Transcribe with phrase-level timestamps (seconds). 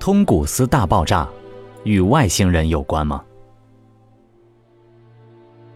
[0.00, 1.28] 通古斯大爆炸
[1.84, 3.22] 与外星人有关吗？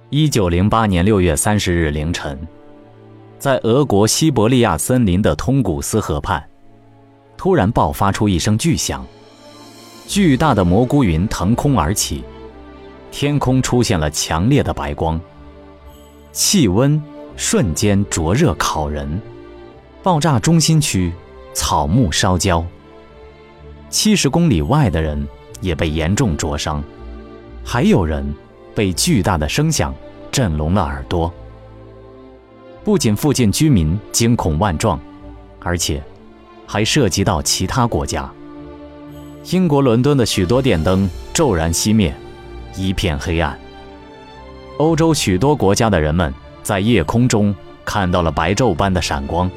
[0.09, 2.41] 一九零八年六月三十日凌晨，
[3.39, 6.43] 在俄国西伯利亚森林的通古斯河畔，
[7.37, 9.05] 突然爆发出一声巨响，
[10.07, 12.25] 巨大的蘑菇云腾空而起，
[13.11, 15.21] 天空出现了强烈的白光，
[16.33, 17.01] 气温
[17.37, 19.21] 瞬间灼热烤人，
[20.03, 21.13] 爆炸中心区
[21.53, 22.65] 草木烧焦。
[23.95, 25.25] 七十公里外的人
[25.61, 26.83] 也被严重灼伤，
[27.65, 28.35] 还有人
[28.75, 29.95] 被巨大的声响
[30.33, 31.33] 震聋了耳朵。
[32.83, 34.99] 不仅附近居民惊恐万状，
[35.61, 36.03] 而且
[36.67, 38.29] 还涉及到其他国家。
[39.53, 42.13] 英国伦敦的许多电灯骤然熄灭，
[42.75, 43.57] 一片黑暗。
[44.79, 47.55] 欧洲许多国家的人们在夜空中
[47.85, 49.49] 看到了白昼般的闪光，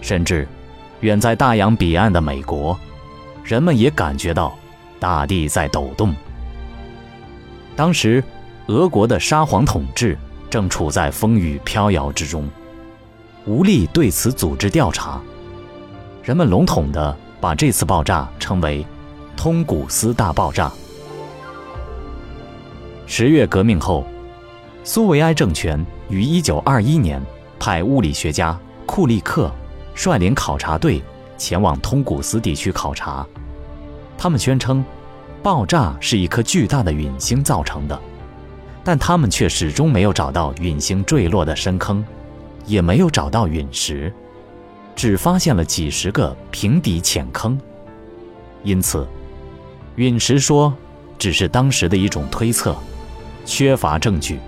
[0.00, 0.48] 甚至
[1.02, 2.76] 远在大洋彼岸的美国。
[3.44, 4.56] 人们也感觉到
[4.98, 6.14] 大地在抖动。
[7.76, 8.22] 当时，
[8.66, 10.16] 俄国的沙皇统治
[10.50, 12.48] 正处在风雨飘摇之中，
[13.46, 15.20] 无力对此组织调查。
[16.22, 18.84] 人们笼统地把这次爆炸称为
[19.36, 20.70] “通古斯大爆炸”。
[23.06, 24.04] 十月革命后，
[24.84, 27.22] 苏维埃政权于1921年
[27.58, 29.50] 派物理学家库利克
[29.94, 31.02] 率领考察队。
[31.40, 33.26] 前往通古斯地区考察，
[34.18, 34.84] 他们宣称，
[35.42, 37.98] 爆炸是一颗巨大的陨星造成的，
[38.84, 42.04] 但他们却始终没有找到陨星坠落的深坑，
[42.66, 44.12] 也没有找到陨石，
[44.94, 47.58] 只发现了几十个平底浅坑。
[48.62, 49.08] 因此，
[49.96, 50.70] 陨石说
[51.18, 52.76] 只是当时的一种推测，
[53.46, 54.38] 缺乏证据。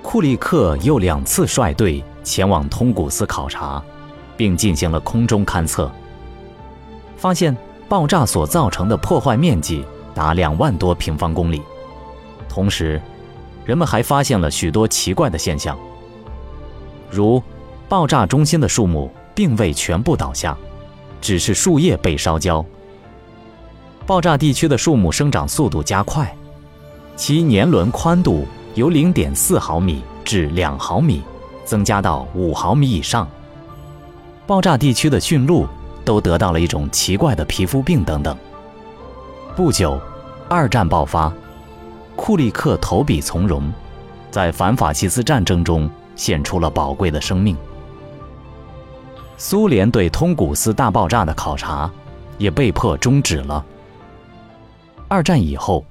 [0.00, 3.84] 库利克又两次率队前往通古斯考察。
[4.40, 5.92] 并进行了空中勘测，
[7.14, 7.54] 发现
[7.90, 11.60] 爆炸所造成的破坏面积达两万多平方公里。
[12.48, 12.98] 同时，
[13.66, 15.78] 人们还发现了许多奇怪的现象，
[17.10, 17.42] 如
[17.86, 20.56] 爆炸中心的树木并未全部倒下，
[21.20, 22.64] 只是树叶被烧焦。
[24.06, 26.34] 爆炸地区的树木生长速度加快，
[27.14, 31.20] 其年轮宽度由零点四毫米至两毫米，
[31.62, 33.28] 增加到五毫米以上。
[34.50, 35.64] 爆炸地区的驯鹿
[36.04, 38.36] 都得到了一种奇怪的皮肤病等等。
[39.54, 39.96] 不久，
[40.48, 41.32] 二战爆发，
[42.16, 43.72] 库利克投笔从戎，
[44.28, 47.56] 在反法西斯战争中献出了宝贵的生命。
[49.38, 51.88] 苏联对通古斯大爆炸的考察
[52.36, 53.64] 也被迫终止了。
[55.06, 55.84] 二战以后，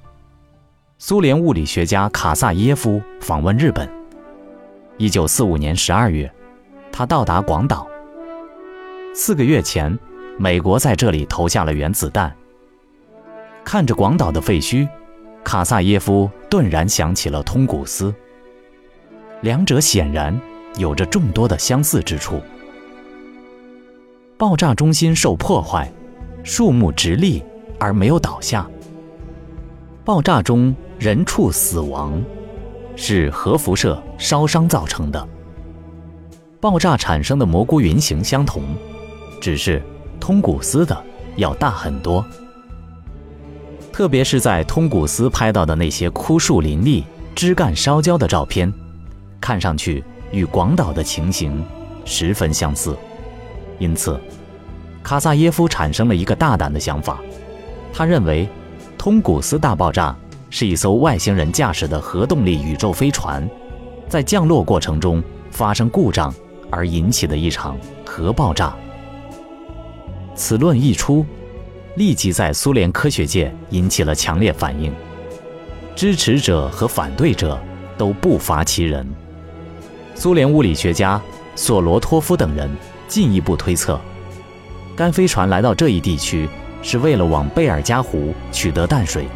[0.98, 3.90] 苏联物理学家卡萨耶夫访问日本。
[4.98, 6.30] 一九四五年十二月，
[6.92, 7.89] 他到达广岛。
[9.12, 9.98] 四个月前，
[10.38, 12.32] 美国在这里投下了原子弹。
[13.64, 14.86] 看着广岛的废墟，
[15.42, 18.14] 卡萨耶夫顿然想起了通古斯。
[19.40, 20.38] 两者显然
[20.76, 22.40] 有着众多的相似之处。
[24.36, 25.92] 爆炸中心受破坏，
[26.44, 27.42] 树木直立
[27.80, 28.68] 而没有倒下。
[30.04, 32.22] 爆炸中人畜死亡，
[32.94, 35.28] 是核辐射烧伤造成的。
[36.60, 38.62] 爆炸产生的蘑菇云形相同。
[39.40, 39.82] 只是
[40.20, 41.04] 通古斯的
[41.36, 42.24] 要大很多，
[43.90, 48.72] 特别是在通古斯拍到的那些枯树林立、枝干烧焦的照片，
[49.40, 51.64] 看上去与广岛的情形
[52.04, 52.94] 十分相似。
[53.78, 54.20] 因此，
[55.02, 57.18] 卡萨耶夫产生了一个大胆的想法，
[57.94, 58.46] 他认为
[58.98, 60.14] 通古斯大爆炸
[60.50, 63.48] 是一艘外星人驾驶的核动力宇宙飞船
[64.06, 66.34] 在降落过程中发生故障
[66.70, 68.76] 而引起的一场核爆炸。
[70.40, 71.24] 此论一出，
[71.96, 74.90] 立即在苏联科学界引起了强烈反应，
[75.94, 77.60] 支持者和反对者
[77.98, 79.06] 都不乏其人。
[80.14, 81.20] 苏联物理学家
[81.54, 82.70] 索罗托夫等人
[83.06, 84.00] 进一步推测，
[84.96, 86.48] 该飞船来到这一地区
[86.82, 89.26] 是为了往贝尔加湖取得淡水。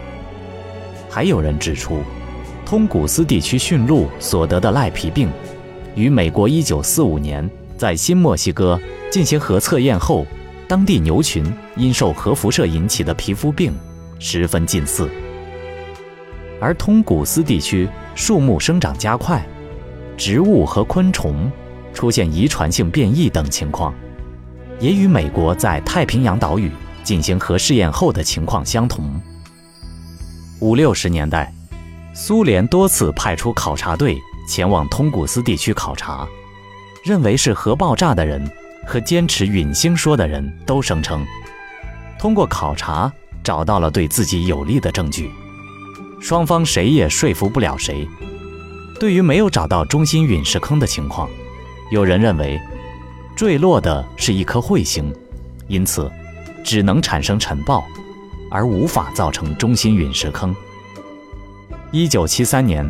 [1.10, 1.98] 还有人指出，
[2.64, 5.28] 通古斯地区驯鹿所得的赖皮病，
[5.94, 8.80] 与美国1945年在新墨西哥
[9.10, 10.26] 进行核测验后。
[10.66, 11.44] 当地牛群
[11.76, 13.74] 因受核辐射引起的皮肤病
[14.18, 15.10] 十分近似，
[16.60, 19.44] 而通古斯地区树木生长加快，
[20.16, 21.50] 植物和昆虫
[21.92, 23.92] 出现遗传性变异等情况，
[24.80, 26.70] 也与美国在太平洋岛屿
[27.02, 29.20] 进行核试验后的情况相同。
[30.60, 31.52] 五六十年代，
[32.14, 34.16] 苏联多次派出考察队
[34.48, 36.26] 前往通古斯地区考察，
[37.04, 38.50] 认为是核爆炸的人。
[38.86, 41.24] 和坚持陨星说的人都声称，
[42.18, 45.30] 通过考察找到了对自己有利的证据，
[46.20, 48.06] 双方谁也说服不了谁。
[49.00, 51.28] 对于没有找到中心陨石坑的情况，
[51.90, 52.60] 有人认为
[53.36, 55.12] 坠落的是一颗彗星，
[55.66, 56.10] 因此
[56.62, 57.84] 只能产生尘暴，
[58.50, 60.54] 而无法造成中心陨石坑。
[61.90, 62.88] 一九七三年，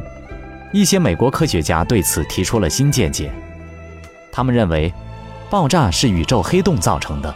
[0.72, 3.32] 一些美国科学家对此提出了新见解，
[4.30, 4.92] 他们认为
[5.54, 7.32] 爆炸是宇宙黑洞造成的，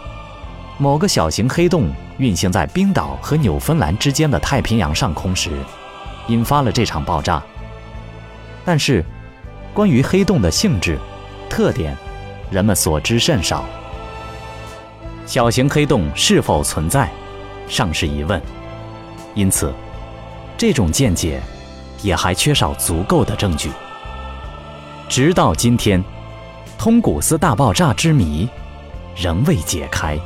[0.76, 5.52] 某个小型黑洞运行在冰岛和纽芬兰之间的太平洋上空时，
[6.26, 7.40] 引发了这场爆炸。
[8.64, 9.04] 但是，
[9.72, 10.98] 关于黑洞的性质、
[11.48, 11.96] 特点，
[12.50, 13.64] 人们所知甚少。
[15.24, 17.08] 小型黑洞是否存在，
[17.68, 18.42] 尚是疑问。
[19.36, 19.72] 因此，
[20.56, 21.40] 这种见解
[22.02, 23.70] 也还缺少足够的证据。
[25.08, 26.02] 直到今天，
[26.78, 28.48] 通古斯大爆炸之谜
[29.16, 30.16] 仍未解开。